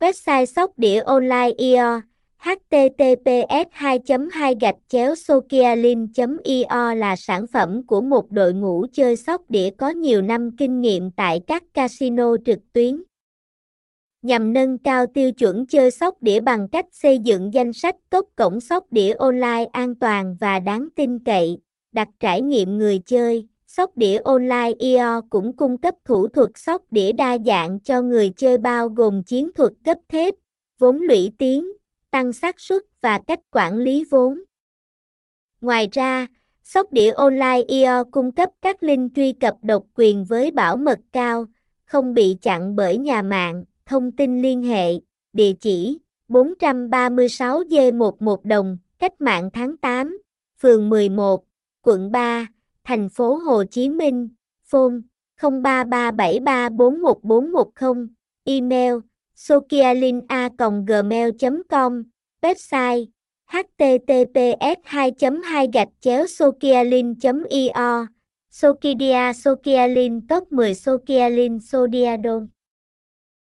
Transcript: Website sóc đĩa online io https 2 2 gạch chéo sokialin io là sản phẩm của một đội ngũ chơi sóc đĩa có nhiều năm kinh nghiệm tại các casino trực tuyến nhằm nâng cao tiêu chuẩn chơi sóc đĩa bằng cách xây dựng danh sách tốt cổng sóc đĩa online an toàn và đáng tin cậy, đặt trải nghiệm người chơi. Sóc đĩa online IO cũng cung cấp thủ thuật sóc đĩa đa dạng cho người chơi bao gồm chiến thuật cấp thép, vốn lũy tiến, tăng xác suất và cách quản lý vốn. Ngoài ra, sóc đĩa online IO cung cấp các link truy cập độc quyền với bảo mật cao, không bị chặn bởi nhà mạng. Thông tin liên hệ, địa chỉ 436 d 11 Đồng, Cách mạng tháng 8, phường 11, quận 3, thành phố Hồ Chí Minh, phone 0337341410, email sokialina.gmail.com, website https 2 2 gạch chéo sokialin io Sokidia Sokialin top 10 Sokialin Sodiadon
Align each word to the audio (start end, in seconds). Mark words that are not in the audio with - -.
Website 0.00 0.44
sóc 0.44 0.70
đĩa 0.76 1.00
online 1.00 1.50
io 1.56 2.00
https 2.38 3.68
2 3.70 4.00
2 4.32 4.54
gạch 4.60 4.76
chéo 4.88 5.14
sokialin 5.14 6.06
io 6.44 6.94
là 6.94 7.16
sản 7.16 7.46
phẩm 7.52 7.86
của 7.86 8.00
một 8.00 8.30
đội 8.30 8.54
ngũ 8.54 8.86
chơi 8.92 9.16
sóc 9.16 9.42
đĩa 9.48 9.70
có 9.70 9.88
nhiều 9.90 10.22
năm 10.22 10.56
kinh 10.56 10.80
nghiệm 10.80 11.10
tại 11.10 11.40
các 11.46 11.62
casino 11.74 12.36
trực 12.46 12.58
tuyến 12.72 13.02
nhằm 14.22 14.52
nâng 14.52 14.78
cao 14.78 15.06
tiêu 15.06 15.32
chuẩn 15.32 15.66
chơi 15.66 15.90
sóc 15.90 16.22
đĩa 16.22 16.40
bằng 16.40 16.68
cách 16.68 16.86
xây 16.92 17.18
dựng 17.18 17.54
danh 17.54 17.72
sách 17.72 17.96
tốt 18.10 18.28
cổng 18.36 18.60
sóc 18.60 18.84
đĩa 18.90 19.14
online 19.14 19.66
an 19.72 19.94
toàn 19.94 20.36
và 20.40 20.58
đáng 20.58 20.88
tin 20.96 21.18
cậy, 21.24 21.58
đặt 21.92 22.08
trải 22.20 22.42
nghiệm 22.42 22.78
người 22.78 22.98
chơi. 23.06 23.48
Sóc 23.66 23.96
đĩa 23.96 24.18
online 24.24 24.72
IO 24.78 25.20
cũng 25.30 25.56
cung 25.56 25.78
cấp 25.78 25.94
thủ 26.04 26.28
thuật 26.28 26.50
sóc 26.54 26.82
đĩa 26.90 27.12
đa 27.12 27.38
dạng 27.46 27.80
cho 27.80 28.02
người 28.02 28.32
chơi 28.36 28.58
bao 28.58 28.88
gồm 28.88 29.22
chiến 29.22 29.52
thuật 29.52 29.72
cấp 29.84 29.98
thép, 30.08 30.34
vốn 30.78 31.00
lũy 31.00 31.32
tiến, 31.38 31.72
tăng 32.10 32.32
xác 32.32 32.60
suất 32.60 32.82
và 33.00 33.20
cách 33.26 33.40
quản 33.50 33.78
lý 33.78 34.04
vốn. 34.10 34.40
Ngoài 35.60 35.88
ra, 35.92 36.26
sóc 36.62 36.92
đĩa 36.92 37.10
online 37.10 37.62
IO 37.68 38.04
cung 38.04 38.32
cấp 38.32 38.50
các 38.62 38.82
link 38.82 39.12
truy 39.14 39.32
cập 39.32 39.54
độc 39.62 39.84
quyền 39.94 40.24
với 40.24 40.50
bảo 40.50 40.76
mật 40.76 40.98
cao, 41.12 41.46
không 41.84 42.14
bị 42.14 42.36
chặn 42.42 42.76
bởi 42.76 42.98
nhà 42.98 43.22
mạng. 43.22 43.64
Thông 43.86 44.12
tin 44.12 44.42
liên 44.42 44.62
hệ, 44.62 44.92
địa 45.32 45.52
chỉ 45.60 45.98
436 46.28 47.62
d 47.70 47.74
11 47.94 48.44
Đồng, 48.44 48.78
Cách 48.98 49.20
mạng 49.20 49.50
tháng 49.52 49.76
8, 49.76 50.18
phường 50.60 50.88
11, 50.88 51.44
quận 51.82 52.12
3, 52.12 52.46
thành 52.86 53.08
phố 53.08 53.34
Hồ 53.34 53.64
Chí 53.70 53.88
Minh, 53.88 54.28
phone 54.70 54.94
0337341410, 55.40 58.08
email 58.44 58.94
sokialina.gmail.com, 59.34 62.02
website 62.42 63.06
https 63.46 64.76
2 64.84 65.10
2 65.42 65.66
gạch 65.72 65.88
chéo 66.00 66.26
sokialin 66.26 67.14
io 67.48 68.06
Sokidia 68.50 69.32
Sokialin 69.32 70.26
top 70.28 70.44
10 70.50 70.74
Sokialin 70.74 71.60
Sodiadon 71.60 72.46